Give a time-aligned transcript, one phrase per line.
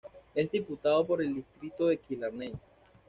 [0.33, 2.53] Es Diputado por el distrito de Killarney.